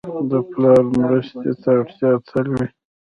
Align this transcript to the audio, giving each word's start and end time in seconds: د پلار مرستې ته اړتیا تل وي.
د 0.29 0.31
پلار 0.51 0.83
مرستې 0.99 1.51
ته 1.61 1.69
اړتیا 1.79 2.11
تل 2.27 2.45
وي. 2.53 2.67